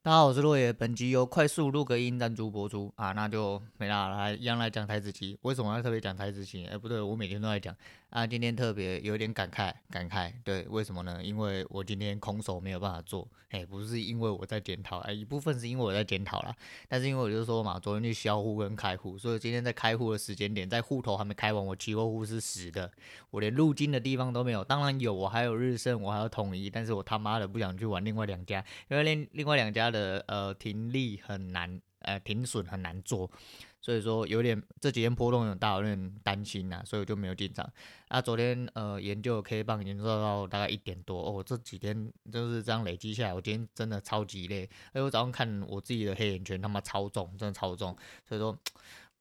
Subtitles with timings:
[0.00, 0.72] 大家好，我是落叶。
[0.72, 5.36] 本集由快速录个音赞助播出啊，那就没啦，来一样来讲台子棋。
[5.42, 6.64] 为什么要特别讲台子棋？
[6.66, 7.74] 哎，不对，我每天都在讲
[8.10, 8.24] 啊。
[8.24, 10.32] 今天特别有点感慨，感慨。
[10.44, 11.20] 对，为什么呢？
[11.22, 13.28] 因为我今天空手没有办法做。
[13.50, 16.54] 哎，不是因为我在检讨，哎，一部分是因为我在检讨啦。
[16.86, 22.90] 但是因为我就说嘛，昨天去销户跟开户，所以今天在开户的时间点，在户头还没开完，我期货户是死的，
[23.30, 24.62] 我连入金的地方都没有。
[24.62, 30.88] 当然有，我还有日盛，我还有统一，但是我他妈的不想去玩另外两家，因为另另外两家的呃停。
[30.88, 33.30] 利很难，呃，停损很难做，
[33.78, 37.70] 所以说有点这几天波动有大，有点担心呐、所以我就没有进场。
[38.08, 44.68] 啊，昨天呃研究 K 棒研究到大概一点多，哦，这几天就是这样累积下来，我今天真的超级累。
[44.92, 47.94] 哎，我早上看我自己的黑眼圈他妈超重，真的超重，
[48.26, 48.56] 所以说。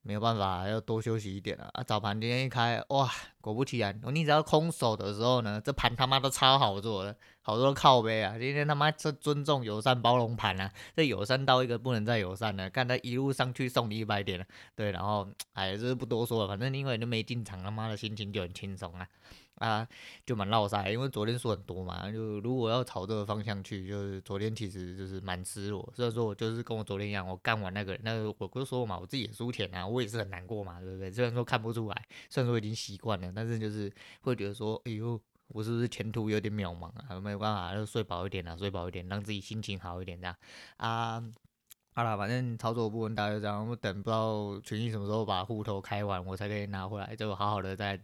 [0.04, 1.84] 没有办法，要多休息一点了啊！
[1.84, 3.12] 早盘今天一开，哇，
[3.48, 8.38] 果不其然，你只要空手的时候呢，这盘他妈都超好做的，好多靠背啊！
[8.38, 14.46] 今天他妈这尊重友善包容盘啊，这友善到一个不能再友善了，看他一路上去送你一百点了，
[14.76, 19.08] 对，然后哎，这不多说了，反正因为都没进场，他妈的心情就很轻松啊。
[19.58, 19.88] 啊，
[20.24, 25.92] 就蛮落赛，因为昨天输很多嘛，就如果要朝这个方向去，就是昨天其实就是蛮失落。
[25.96, 31.12] 所以说我就是跟我昨天一样，我干完那个，那个我不是说嘛，我自己也输钱啊，我也是很难过嘛，对不对？
[31.12, 37.20] 虽然说看不出来， 虽然说已经习惯了， 但是就是会觉得说，哎呦，我是不是前途有点渺茫啊？
[37.20, 40.36] 没有办法，就睡饱一点啊，睡饱一点，让自己心情好一点这样
[40.78, 41.24] 啊。
[41.94, 48.00] 好了，反正操作部分大家就这样，我等不知道群益什么时候把户头开完，我才可以拿回来，就好好的再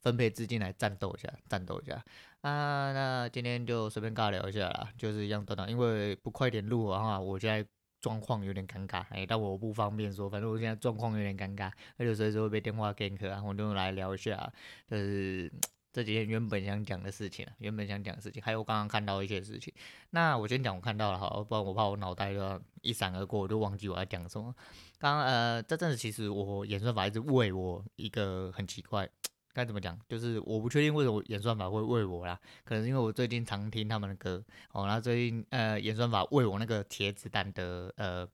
[0.00, 2.00] 分配资金来战斗一下，战斗一下
[2.42, 2.92] 啊。
[2.92, 7.64] 那今天就随便尬聊一下啦，就是一样等等，因为不快点录的话，我现在
[8.00, 14.52] 状况有点尴尬，哎，但我不方便说，反正我现在状况有点尴尬，而且随时会被电话 gank 啊，我就来聊一下，
[14.88, 15.52] 就是。
[15.90, 19.72] 这几天原本想讲的事情，原本想讲的事情，还有我刚刚看到一些事情。
[20.10, 24.54] 那我先讲我看到了，好，不然我怕我脑袋就一闪而过，我就忘记我要讲什么。
[24.98, 29.08] 刚刚呃，这阵子其实我演算法一直喂我一个很奇怪，
[29.52, 29.98] 该怎么讲？
[30.08, 38.28] 就是我不确定为什么演算法会喂我啦，可能因为我最近常听他们的歌，哦，然后最近呃演算法喂我那个铁子弹的呃。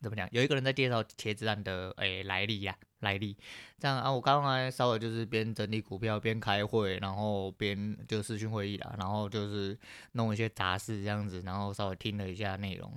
[0.00, 0.28] 怎么讲？
[0.30, 3.36] 有一个人在介绍茄子蛋的诶、来历呀、来历。
[3.80, 9.76] 这样啊，我刚刚稍微就是边整理股票边开会，然后边就视讯会议啦，然后就是
[10.12, 12.88] 弄一些杂事这样子，然后稍微听了一下内容。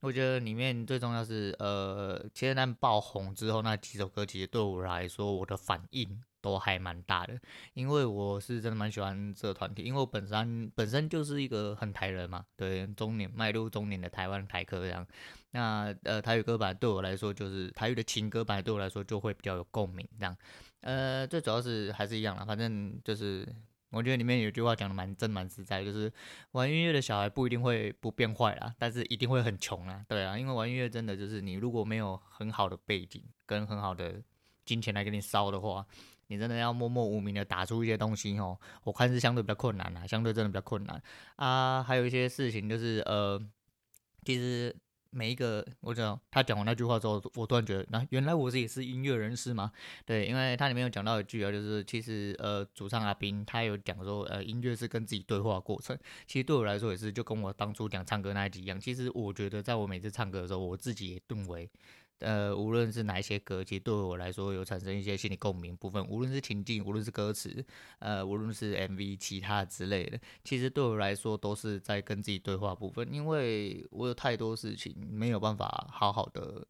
[0.00, 7.38] 我觉得里面最重要是呃，茄子蛋爆红之后那几首歌，其实对我来说我的反应都还蛮大的，
[7.74, 15.06] 因为我是真的蛮喜欢这个团体，因为我本身本身就是一个很台人嘛，对，中年迈入中年的台湾台客这样。
[15.52, 20.36] 那呃，台语歌版对我来说，就是台语的情歌版对我来说就会比较有共鸣，这样。
[20.82, 23.48] 呃，最主要是还是一样啦，反正就是
[23.96, 26.12] 我觉得里面有句话讲的蛮真蛮实在，就是
[26.52, 34.22] 玩音乐的小孩不一定会不变坏啦，但是一定会很穷啦，对啊，因为玩音乐真的就是你如果没有很好的背景跟很好的
[34.64, 35.86] 金钱来给你烧的话，
[36.26, 41.02] 你真的要默默无名的打出一些东西哦，我看是相对比较困难啦，相对真的比较困难
[41.36, 41.82] 啊。
[41.82, 43.40] 还有一些事情就是呃，
[44.24, 44.76] 其实。
[45.16, 49.72] 每一个，我讲他讲完那句话之后，我突然觉得，那、原来我自己是音乐人士吗？
[50.04, 55.98] 对，因为他里面有讲到一句啊，就是其实呃，主唱阿斌他有讲说，呃，音乐是跟自己对话过程。
[56.26, 58.78] 其实对我来说也是，就跟我当初讲唱歌那一集一样。
[58.78, 61.70] 其实我觉得，在我每次唱歌的时候，我自己也认为。
[62.20, 67.64] 呃，无论是哪一些歌，其实对我来说有产生一些心理共鸣部分，无论是情境，无论是歌词，
[67.98, 76.66] 呃，无论是 MV 其他之类的，其实对我来说都是在跟自己对话部分，因为我有太多事情没有办法好好的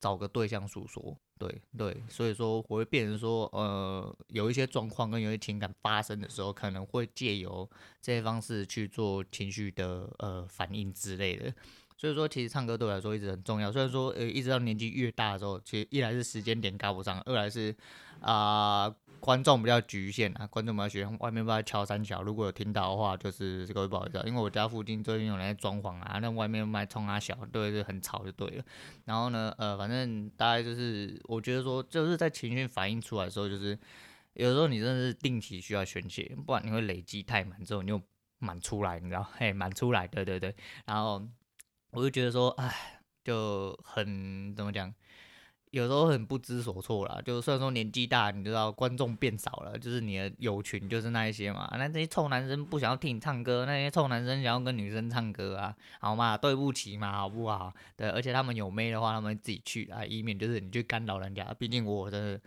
[0.00, 7.68] 找个对象诉说，对对，所以说我会变成说，呃，有一些状况跟有一些情感发生的时候，可能会借由
[8.00, 11.52] 这些方式去做情绪的呃反应之类的。
[11.96, 13.70] 所以说，其实唱歌对我来说一直很重要。
[13.70, 17.74] 虽然说，呃，一直到年纪越大的时候，其实一来是时间点赶不上，二来是
[18.20, 21.18] 啊、观众比较局限啊，观众比较局限。
[21.18, 28.64] 外面不知道敲三桥，如果有听到的话，就是各位不好意思，因为我家附近最近有人在装潢啊，那外面卖冲啊小，对，就很吵就对了。
[29.04, 33.78] 然后呢，呃，反正大概就是，我觉得说，就是在情绪反应出来的时候，就是
[34.32, 38.00] 有时候你真的是定期需要宣泄，不然你会累积太满之后，你又
[38.40, 39.24] 满出来，你知道？
[39.36, 40.54] 嘿，满出来，对对对，
[40.86, 41.22] 然后。
[41.94, 44.92] 我就觉得说，哎，就很怎么讲，
[45.70, 47.22] 有时候很不知所措啦。
[47.24, 51.72] 就虽然说年纪大，你知道观众变少了，就是你的友群就是那一些嘛。
[51.78, 56.36] 那这些臭男生不想要听你唱歌，那些臭男生想要跟女生唱歌啊，好吗？
[56.36, 57.72] 对不起嘛，好不好？
[57.96, 61.44] 对，而且他们有妹的话，他们自己去啊，以免就是你去干扰人家。
[61.58, 62.40] 毕竟我的，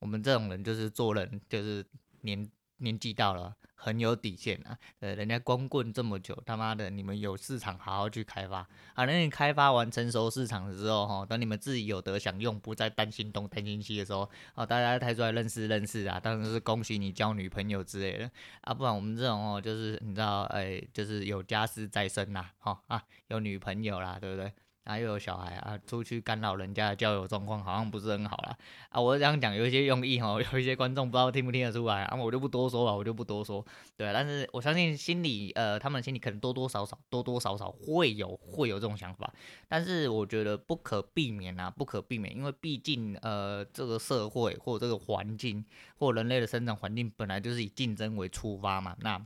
[0.00, 1.84] 我们这种人就是做人就是
[2.22, 2.50] 年。
[2.78, 4.76] 年纪到了，很有底线啊。
[5.00, 9.06] 呃，人家光棍这么久，他妈的，你们有市场好好去开发啊。
[9.06, 18.30] 等你开发完成熟市场的时候，哈，等你们自己有得享用，不再担心东担心西的时候，啊，大家抬出来认识认识啊，当然是恭喜你交女朋友之类的
[18.62, 18.74] 啊。
[18.74, 24.52] 不然我们这种哦，就是你知道，哎，就是有家室在身呐，哈啊，有女朋友啦，对不对？
[24.84, 28.56] 啊，又有小孩啊，出去干扰人家的交友状况，好像不是很好啦。
[28.90, 29.00] 啊。
[29.00, 33.64] 我这样讲有一些用意哦， 有一些观众不知道听不听得出来啊，我就不多说了，我就不多说。
[33.96, 39.32] 对，但是我相信心里呃，他们心里可能多多少少多多少少会有会有这种想法，
[39.68, 45.64] 但是我觉得不可避免啊，不可避免，因为毕竟呃，这个社会或这个环境
[45.96, 49.24] 或人类的生长环境本来就是以竞争为出发嘛，那。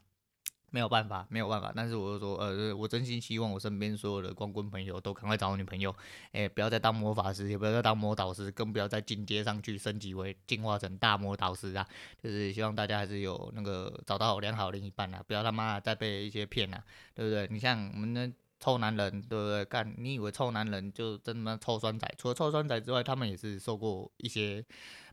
[0.70, 1.72] 没有办法，没有办法。
[1.74, 5.94] 但是我就说，呃，我真心希望我身边所有的光棍朋友都赶快找女朋友，
[6.32, 11.86] 诶，不要再当魔法师，也不要再当魔导师，更不要再进阶上去升级为进化成大魔导师啊！
[12.22, 17.46] 就是希望大家还是有那个找到良好另一半啊，不要他妈再被一些骗啊，对不对？
[17.50, 18.30] 你像我们那
[18.60, 19.64] 臭男人，对不对？
[19.64, 22.12] 干，你以为臭男人就真的臭酸仔？
[22.18, 24.64] 除了臭酸仔之外，他们也是受过一些。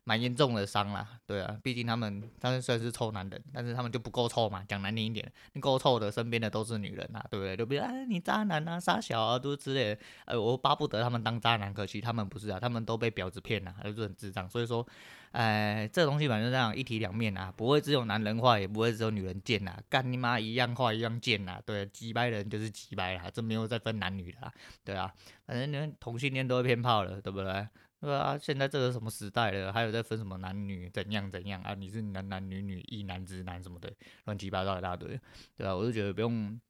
[0.07, 4.63] 蛮严重的伤啦，对啊，毕竟他们，他们虽然是臭男人，但是他们就不够臭嘛。
[4.67, 7.57] 讲难听一点，你够臭的，身边的都是女人啊，对不对？
[7.57, 10.01] 就比如哎，你渣男啊，傻小啊，都之类的。
[10.25, 14.47] 哎，我巴不得他们当渣男，可惜他们不是啊，他们都被婊子骗了，还是很智障。
[14.47, 14.85] 所以说，
[15.31, 24.53] 哎，这东西反正这样一体两面啊，不会只有男人坏，也不会只有女人贱呐，干你妈一样坏一样贱呐，对，机掰人就是机掰啦，这没有再分男女的啦，
[24.83, 25.11] 对啊，
[25.47, 27.67] 反正你们同性恋都会骗炮了，对不对？
[28.05, 31.73] 对啊，现在这个什么时代了，还有在分什么男女怎样怎样啊？
[31.73, 33.91] 你是男男女女、一男直男什么的，
[34.25, 35.19] 乱七八糟一大堆，
[35.57, 35.75] 对吧、啊？
[35.75, 36.61] 我就觉得不用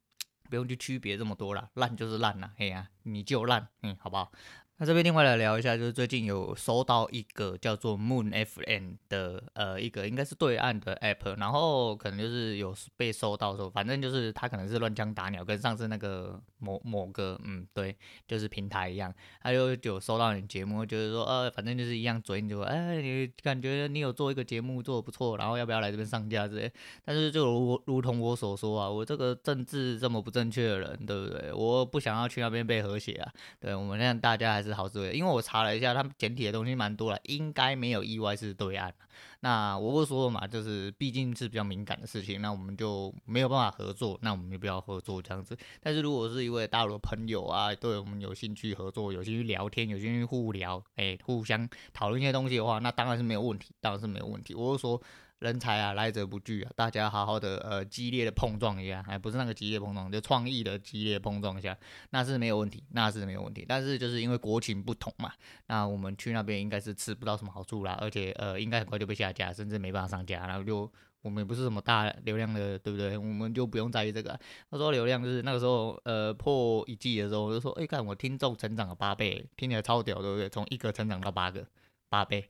[0.48, 4.32] 不用去区别这么多了，烂就是烂啦，嘿呀、你就烂，嗯，好不好？
[4.78, 17.96] 那这边另外来聊一下，就是最近有收到一个叫做 Moon FM 的呃一个应该是对岸的 App，然后可能就是有被收到说，反正就是他可能是乱枪打鸟，跟上次那个某某个嗯对，
[18.28, 26.70] 就是平台一样，他就有收到你节目，就是说呃反正就是一样嘴，你就哎你感觉你有做一个节目做的不错，然后要不要来这边上架之类，
[27.02, 31.50] 但是就如如同我所说啊，我这个政治这么不正确的人，对不对？
[31.54, 34.76] 我不想要去那边被和谐啊，对我们让大家还是是。
[34.76, 38.92] 好思维，因为我查了一下，他们简体的东西蛮多了，应该没有意外是对岸。
[39.40, 45.56] 那我不说了嘛，就是毕竟是比较敏感的事情，那我们就没有办法合作，那我们就不要合作这样子。
[45.80, 54.54] 但是如果是一位大陆的朋友啊，对我们有兴趣合作，有兴趣聊天，有兴趣互聊，哎、互相讨论一些东西的话，那当然是没有问题，当然是没有问题。
[54.54, 55.00] 我是说。
[55.40, 56.72] 人才啊，来者不拒啊！
[56.74, 61.76] 大家好好的呃激烈的碰撞一下，还不是那个激烈碰撞，就创意的激烈碰撞一下，
[62.08, 63.62] 那是没有问题，那是没有问题。
[63.68, 65.30] 但是就是因为国情不同嘛，
[65.66, 70.46] 那我们去那边应该是吃不到什么好处啦，而且呃应该很快就被下架，甚至没办法上架。
[70.46, 70.90] 然后就
[71.20, 73.18] 我们也不是什么大流量的，对不对？
[73.18, 74.40] 我们就不用在意这个。
[74.70, 80.48] 他说流量就是那个时候呃破一季的时候，我就说哎，看我听众成长了八倍，听起来超屌，对不对？
[80.48, 81.66] 从一个成长到八个，
[82.08, 82.48] 八倍，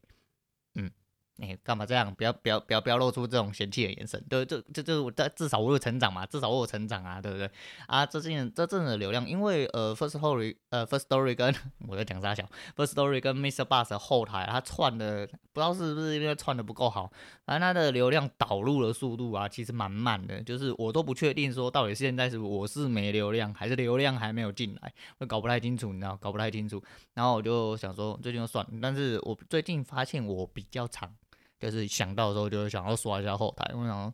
[0.77, 0.89] 嗯。
[1.39, 2.15] 你干、嘛这样？
[2.15, 4.23] 不要不要不要不要露出这种嫌弃的眼神。
[4.29, 7.51] 对，这这这我至少我有成长嘛，至少我有成长啊，对不对？
[7.87, 11.55] 啊，这阵这阵的流量，因为呃，First Story 呃，First Story 跟
[11.87, 13.65] 我在讲啥小，First Story 跟 Mr.
[13.65, 17.11] Bus 的后台，它串的不知道是不是因为串的不够好，
[17.45, 26.83] 反正它的流量导入的速度啊，其实蛮慢的，就是我都不确定说到底现在是我是没流量，还是流量还没有进来，我搞不太清楚，你知道，搞不太清楚。
[27.13, 31.15] 然后我就想说，最近就算，但是我最近发现我比较长。
[31.59, 34.13] 就是想到的时候，就会想要刷一下后台，因为想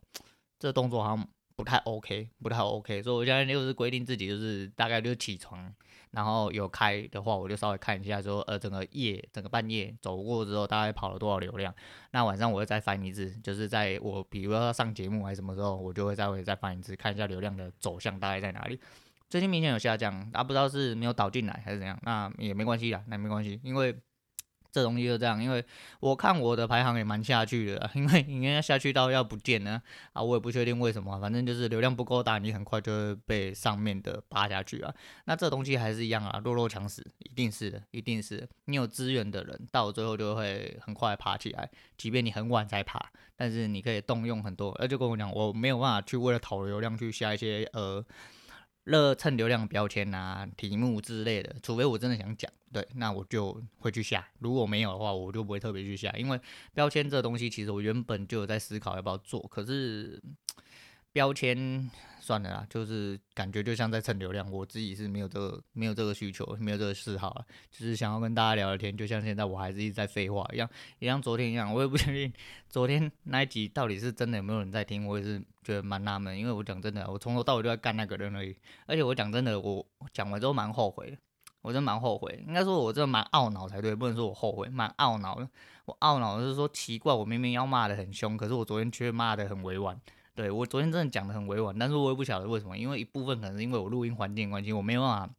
[0.59, 5.71] 这动作好像不太 OK，不太 OK，所以我现在就是规定自己，就是大概就起床，
[6.11, 11.73] 然后有开的话，我就稍微看一下说，呃整个夜，整个半夜走过之后，大概跑了多少流量。
[12.11, 18.79] 那晚上我会再翻一次，就是在我比如说上节目还是什么时候，我就会再会再翻一次，看一下流量的走向大概在哪里。
[19.29, 23.95] 最近明显有下降，啊不知道是没有导进来还是怎样，那也没关系啦，那没关系，因为。
[24.73, 25.63] 这东西就这样，因为
[25.99, 29.79] 我看我的排行也蛮下去的， 因为应该下去到要不见呢
[30.13, 34.91] 啊，我也不确定为什么，反正就是流量不够大，你很快就会被上面的扒下去啊。
[35.25, 38.49] 那这东西还是一样啊，弱肉强食，一定是的，一定是。
[38.65, 42.99] 你有资源的人，到最后就会很快爬起来，即便你很晚才爬，
[43.35, 44.71] 但是你可以动用很多。
[44.79, 48.03] 而就跟我讲，我没有办法去为了讨流量去下一些呃。
[48.83, 54.27] 热蹭流量标签啊、题目之类的，除非我真的想讲，对，那我就会去下。
[54.39, 56.39] 如果没有的话，我就不会特别去下，因为
[56.73, 60.21] 标签这东西其实我原本就有在思考要不要做，可是
[61.13, 61.89] 标签。
[62.19, 72.31] 算了啦，就是感觉就像在蹭流量，我自己是没有这个没有这个需求，没有这个嗜好了，就是想要跟大家聊聊天，就像现在我还是一直在废话一样，也像昨天一样，我也不确定
[72.69, 78.55] 昨天那一集到底是真的有没有人在听，我也是觉得蛮纳闷，因为我讲真的，我从头到尾都在干那个人而已，
[78.85, 81.17] 而且我讲真的，我讲完之后蛮后悔的，
[81.61, 85.49] 我真蛮后悔，应该说我真的蛮懊恼才对，不能说我后悔，蛮懊恼的，
[85.83, 89.99] 我懊恼的是说奇怪，我明明要骂得很凶，可是我昨天却骂得很委婉。
[90.35, 95.33] 对，我昨天真的讲的很委婉，但是我也不晓得为什么，因为一部分可能是因为我录音环境关系，我没有办法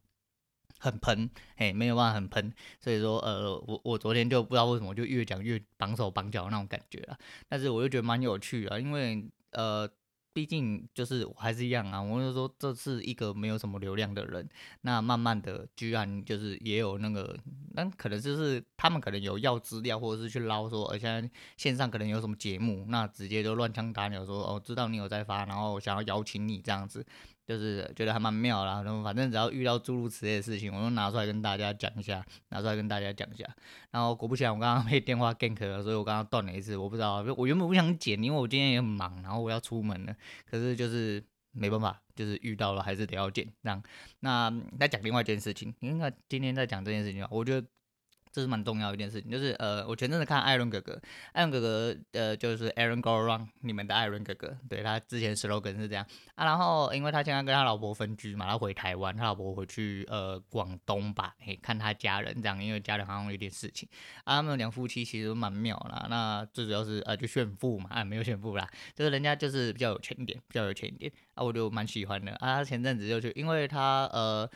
[0.79, 7.17] 很喷，哎，没有办法很喷，所以说，呃，我我昨天就不知道为什么就越讲越绑手绑脚那种感觉了，
[7.49, 9.89] 但是我又觉得蛮有趣的，因为呃。
[10.35, 14.45] 毕竟就是我还是一样啊，我就说这是一个没有什么流量的人，
[14.81, 17.37] 那慢慢的居然就是也有那个，
[17.71, 27.05] 那可能就是他们可能有要资料，或者是去捞说，而现在线上可能有什么节目，那直接就乱枪打鸟说哦，知道你有在发，然后想要邀请你这样子。
[27.45, 33.45] 就是觉得还蛮妙啦，然后反正只要遇到诸如此类的事情，我都拿出来跟大家讲一下，拿出来跟大家讲一下。
[33.91, 40.15] 然后果不其然，我刚刚被电话 gank 了，所以我刚刚断了一次，我不知道，我原本不想剪，因为我今天也很忙，然后我要出门了，
[40.49, 43.83] 可是就是没办法，就是遇到了还是得要剪这样。
[44.21, 47.67] 那再讲另外一件事情，因为今天在讲这件事情吧，我觉得。
[48.35, 51.01] 这是蛮重要的一件事情，就是呃，我前阵子看艾伦哥哥，
[51.31, 63.87] 艾伦哥哥呃，就是 Aaron Go Around，你们的艾伦哥哥，对，他之前 slogan 是这样啊，然后因为他现在跟他老婆分居嘛，他回台湾，他老婆回去呃广东吧，嘿，看他家人这样，因为家人好像有点事情
[64.25, 74.49] 啊，他们两夫妻其实蛮妙啦，那最主要是呃就炫富嘛，啊没有炫富啦，就是人家就是比较有钱一点，比较有钱一点啊，我就蛮喜欢的啊，他前阵子就去，因为他呃。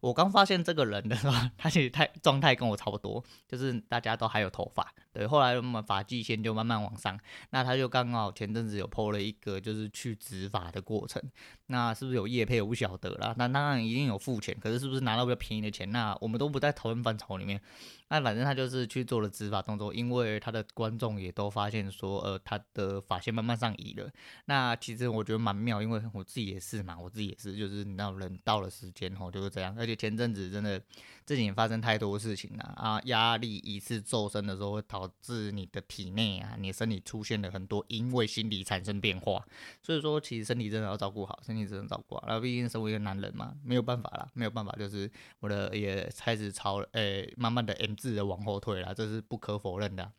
[0.00, 4.92] 我刚发现这个人的时候，他其实态状态跟我差不多，就是大家都还有头发。
[5.12, 7.18] 对，后来我们发际线就慢慢往上，
[7.50, 11.22] 那他就刚好前阵子有 po 了一个就是去植发的过程，
[11.68, 17.60] 那是不是有业配我不晓得啦，那当然一定有付钱，可是是不是拿到比较便宜的钱，那我们都不在讨论范畴里面。
[18.08, 24.08] 那反正他就是去做了执法动作，因为他的观众也都发现说，呃，他的发线慢慢上移了。
[24.44, 29.74] 那其实我觉得蛮妙，因为我自己也是嘛，我自己也是，就是你知道人到了时间吼就是这样。
[29.76, 30.80] 而且前阵子真的
[31.24, 39.44] 这几年发生太多事情了啊，压力一次骤升的时候，会导致你的体内啊，你的身体出现了很多因为心理产生变化。
[39.82, 42.24] 所以说，其实身体真的要照顾好，身你只能照顾好。
[42.28, 45.10] 然后毕竟身为一个男人嘛，没有办法啦，没有办法，就是
[45.40, 47.96] 我的也开始朝诶、慢慢的 M。
[47.96, 50.12] 自的往后退了，这是不可否认的。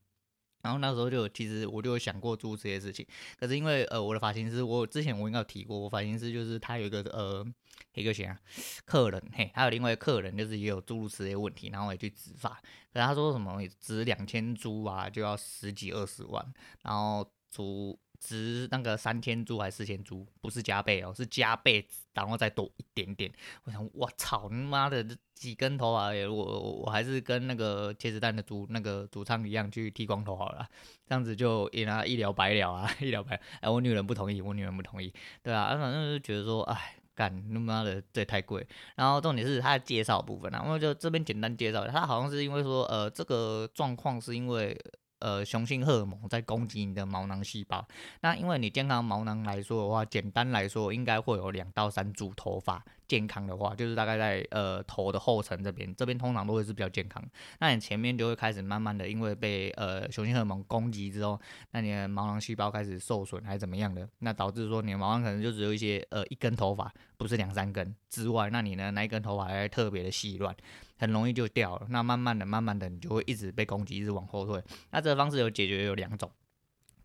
[0.64, 3.06] 然后那时候就其实我就有想过做这些事情，
[3.40, 7.46] 可是因为呃我的发型师，我之前我应该有提过，我发型师就是他有一个呃
[7.94, 8.36] 一个谁啊
[8.84, 12.50] 客人嘿，还有另外一个客人就是也有诸如此类问题，然后也去植发，
[12.92, 17.98] 可是他说什么植两千株啊就要十几二十万，然后租。
[18.20, 23.32] 值那个三千株还是四千株，不是加倍哦，是加倍，然后再多一点点。
[23.64, 30.68] 我想，我操，你妈的，这几根头发，我我我还是跟那个茄子蛋的主那个主唱一样去剃光头好了，
[31.06, 33.40] 这样子就也拿一了百了啊， 一了百。
[33.62, 38.68] 哎，我女人不同意，我女人不同意，对啊，反正就觉得说，哎，干，他妈的这太贵。
[38.96, 44.76] 然后重点是他的介绍部分啊，我就这边简单介绍，他好像是因为说，呃，这个状况是因为。
[45.20, 47.86] 呃，雄性荷尔蒙在攻击你的毛囊细胞。
[48.22, 52.84] 那因为你健康毛囊来说的话，简单来说，应该会有两到三组头发。
[53.08, 57.24] 健康的话，就是大概在呃头的后层这边，这边通常都会是比较健康。
[57.60, 61.40] 那你前面就会开始慢慢的，因为被呃雄性荷尔蒙攻击之后，
[61.72, 70.54] 那你的毛囊细胞开始受损还是怎么样的，那导致说你的毛囊可能就只有一些呃一根头发，不是两三根之外，那你呢那一根头发还特别的细乱，
[70.98, 71.88] 很容易就掉了。
[71.90, 74.62] 那慢慢的、慢慢的，你就会一直被攻击，一直往后退。
[74.92, 76.32] 那这个方式有解决有两种。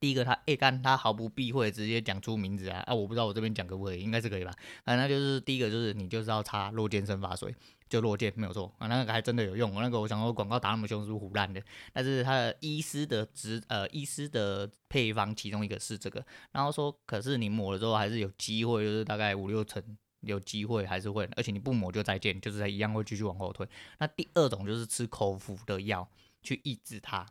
[0.01, 2.81] 第一个他，他一干，他毫不避讳，直接讲出名字啊！
[2.89, 4.53] 啊，我不知道我这边讲可不可以，应该是可以吧？
[4.85, 7.55] 反正就是第一个，就是你就是要擦落健生发水，
[7.89, 9.73] 就落健没有错啊，那个还真的有用。
[9.73, 11.63] 我那个我想说广告打那么凶，是不是唬烂的？
[11.93, 19.81] 但是他的医师的职呃医师的配方其中一个是这个，然后说可是你抹了之后还是有机会，就是大概五六成
[20.23, 23.69] 有机会还是会，而且你不抹就再见，就是一样会继续往后退。
[23.99, 26.09] 那第二种就是吃口服的药
[26.43, 27.27] 去抑制它，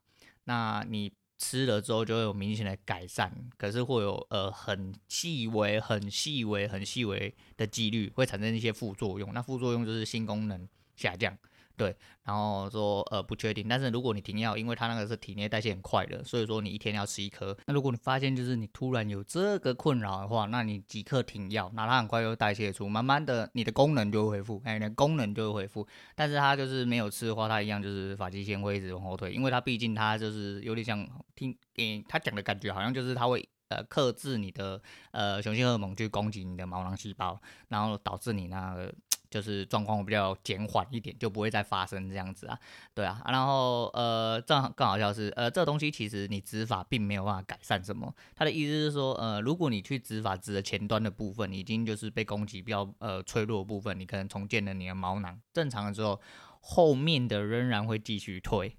[0.45, 1.11] 那你。
[1.43, 9.33] 吃了之后就会有明显的改善，可是会有呃很细微、很细微、很细微的几率会产生一些副作用。
[9.33, 11.35] 那副作用就是性功能下降。
[11.77, 17.57] 对，然后说呃不确定，但是如果你停药，因为它那个是体内代谢很快的，所以说你一天要吃一颗。
[17.65, 25.87] 那如果你发现就是你突然有这个困扰的话，那你即刻停药，那它很快就代谢出，慢慢的你的功能就会恢复，哎，你的功能就会恢复。
[26.15, 33.47] 但是它就是没有吃的话，它一样就是发际线会一直往后退，因为它毕竟它就是有点像听，诶，他讲的感觉好像就是它会。
[33.71, 38.93] 呃克制你的呃雄性荷尔蒙去攻击你的毛囊细胞，然后导致你那个。
[39.31, 42.59] 就是状况比较减缓一点，就不会再发生这样子啊，
[42.93, 56.19] 对啊，然后呃，正好更好笑是，呃，这东西其实你植发并没有办法改善什么，他的意思是说，呃，如果你去植发植的前端的部分已经就是被攻击比较呃脆弱的部分，你可能重建了你的毛囊，正常的时候，
[56.59, 58.75] 后面的仍然会继续推。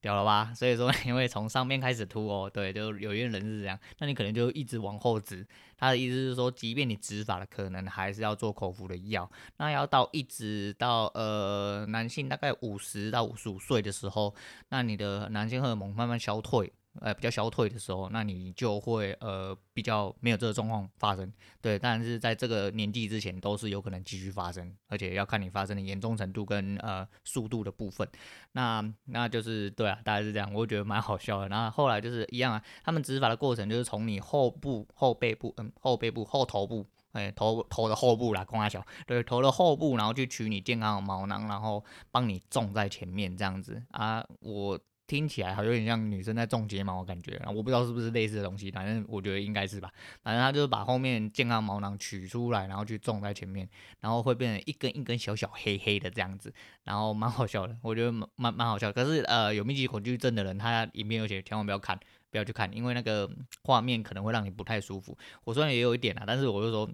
[0.00, 5.46] 屌了吧， 所以说因为从上面开始秃哦，对，就有些人是这样，那你可能就一直往后植。
[5.76, 14.34] 他的意思是说，即便你植发了，可能还是要做口服的药，那要到一直到呃男性大概五十到五十五岁的时候，
[14.68, 16.70] 那你的男性荷尔蒙慢慢消退。
[17.00, 21.78] 呃，比较消退的时候，那你就会呃比较没有这个状况发生，对。
[21.78, 28.06] 但是在这个年纪之前，都是有可能继续发生，而且要看你发生的严重程度跟呃速度的部分。
[28.52, 31.48] 那那就是对啊，大概是这样，我觉得蛮好笑的。
[31.48, 44.78] 然后后来就是一样啊，他们植发的过程就是从你后部、后背部，嗯，后背部、后头部，哎、头头的后部啦，公阿小，对，头的后部，然后去取你健康的毛囊，然后帮你种在前面这样子啊，我。
[45.10, 49.92] 听起来好像有点像女生在种睫毛的感觉，我不知道是不是类似的东西，反正我觉得应该是吧。
[50.22, 58.92] 反正他就是把后面健康毛囊取出来，然后去种在前面，然后会变成一根一根小小黑黑的这样子，然后蛮好笑的，我觉得蛮蛮好笑。
[58.92, 61.98] 可是呃，有密集恐惧症的人，他影片有写，千万不要看，
[62.30, 63.28] 不要去看，因为那个
[63.64, 65.18] 画面可能会让你不太舒服。
[65.42, 66.88] 我虽然也有一点啊，但是我就说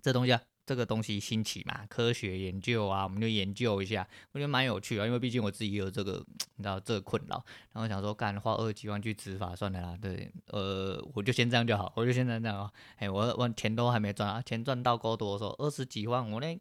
[0.00, 0.40] 这东西啊。
[0.68, 5.06] 这个东西兴起嘛，科学研究啊，我们就研究一下，我觉得蛮有趣啊。
[5.06, 6.22] 因为毕竟我自己也有这个，
[6.56, 9.98] 你知道这个困扰，然后想说，干花二十几万去执法算了啦。
[9.98, 12.70] 对，呃，我就先这样就好，我就先这样这样啊。
[12.96, 16.60] 哎，我我钱都还没赚啊，钱赚到够多的时候，二十几万，我那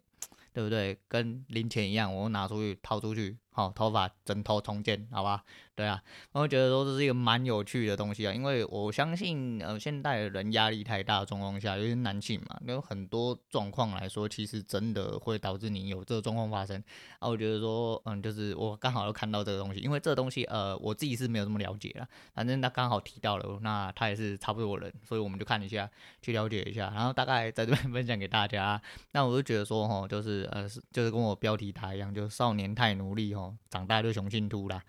[0.53, 0.97] 对不对？
[1.09, 3.37] 跟零钱一样，我拿出去掏出去。
[3.57, 5.43] 好，头发枕头重建，好吧？
[5.73, 5.99] 对啊，
[6.31, 16.83] 我会觉得说这是一个蛮有趣的东西啊，因为我相信，呃，现代人压力太大的状况下，尤其男性嘛，有很多状况来说，其实真的会导致你有这个状况发生。
[17.17, 25.89] 啊，我觉得说，嗯，就是我刚好又看到这个东西，因为这个东西，呃，我自己是没有这么了解啦，反正他刚好提到了，那他也是差不多人，所以我们就看一下，
[26.21, 28.79] 去了解一下，然后大概在这边 分享给大家。
[29.13, 33.33] 那我就觉得说，哈，就是，呃，就是跟我标题打一样，就少年太努力，
[33.69, 34.81] 长大就雄性秃啦，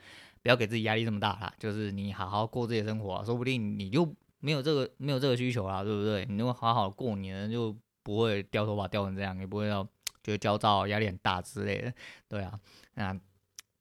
[0.42, 1.52] 不要给自己压力这么大啦。
[1.58, 6.24] 就是你好好过自己的生活，说不定你就没有这个没有这个需求啦，对不对？
[6.26, 9.83] 你如果好好过，你呢就不会掉头发掉成这样，也不会要
[10.22, 11.92] 觉得焦躁、压力很大之类的。
[12.28, 12.59] 对啊，
[12.94, 13.18] 那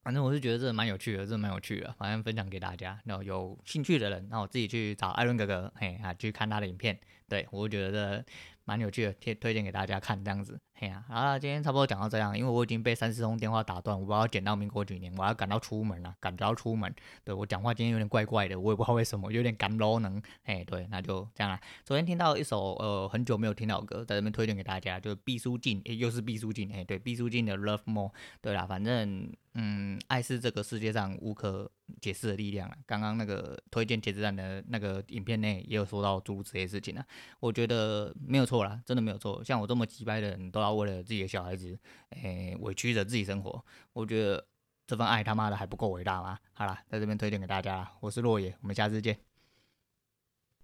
[0.04, 2.99] 反正我是觉得这蛮有趣的，这蛮有趣的，反正分享给大家。
[3.06, 6.97] 然后有兴趣的人，那我自己去找艾伦哥哥，嘿啊，去看他的影片。
[7.28, 8.25] 对，我觉得
[8.63, 10.58] 蛮有趣的，推推荐给大家看这样子。
[10.80, 16.94] 嘿呀、好了，今天差不多讲到这样，因为我已经被三四通电话打断，我要剪到民国几年，我要赶到出门了，赶着要出门。
[17.24, 20.22] 对，我讲话今天有点怪怪的，我也不知道为什么，有点赶捞能。
[20.44, 21.60] 嘿，对，那就这样啦。
[21.84, 28.12] 昨天听到一首呃很久没有听到的歌，在这边推荐给大家，就是毕书尽，又是毕书尽，哎，对，毕书尽的 Love More。
[28.40, 32.78] 对啦，反正嗯，爱是这个世界上无可解释的力量了。
[32.86, 37.06] 刚刚那个推荐铁子站的那个影片内也有说到诸如这些事情啊，
[37.39, 39.43] 我觉得没有错啦，真的没有错。
[39.43, 40.78] 像我这么机掰的人都要。
[40.78, 41.76] 为了自己的小孩子，
[42.10, 44.46] 诶、委屈着自己生活，我觉得
[44.86, 46.38] 这份爱他妈的还不够伟大吗？
[46.54, 49.27] 好啦，在这边推荐给大家，我是洛野，我们下次见。